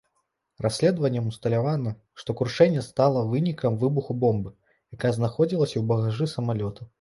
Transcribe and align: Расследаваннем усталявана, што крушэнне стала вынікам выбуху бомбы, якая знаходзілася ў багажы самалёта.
Расследаваннем 0.65 1.27
усталявана, 1.31 1.91
што 2.21 2.35
крушэнне 2.39 2.81
стала 2.87 3.21
вынікам 3.35 3.77
выбуху 3.85 4.17
бомбы, 4.25 4.55
якая 4.99 5.13
знаходзілася 5.19 5.73
ў 5.77 5.83
багажы 5.95 6.31
самалёта. 6.35 6.81